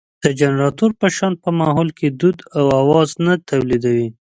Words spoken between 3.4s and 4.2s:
تولېدوي.